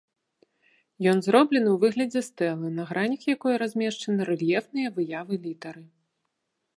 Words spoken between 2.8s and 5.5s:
гранях якой размешчаны рэльефныя выявы